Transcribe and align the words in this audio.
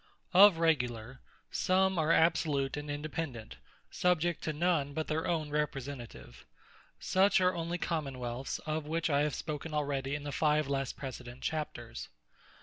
Of 0.33 0.57
Regular, 0.57 1.21
some 1.51 1.99
are 1.99 2.11
Absolute, 2.11 2.75
and 2.75 2.89
Independent, 2.89 3.57
subject 3.91 4.43
to 4.45 4.51
none 4.51 4.93
but 4.95 5.05
their 5.07 5.27
own 5.27 5.51
Representative: 5.51 6.43
such 6.99 7.39
are 7.39 7.53
only 7.53 7.77
Common 7.77 8.15
wealths; 8.15 8.57
Of 8.65 8.87
which 8.87 9.11
I 9.11 9.21
have 9.21 9.35
spoken 9.35 9.75
already 9.75 10.15
in 10.15 10.23
the 10.23 10.31
5. 10.31 10.67
last 10.67 10.97
preceding 10.97 11.39
chapters. 11.39 12.09